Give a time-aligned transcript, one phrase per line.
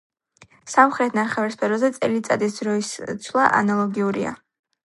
[0.75, 2.93] სამხრეთ ნახევარსფეროზე წელიწადის დროის
[3.27, 4.35] ცვლა ანალოგიურია.